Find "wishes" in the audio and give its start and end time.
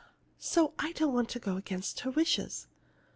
2.09-2.65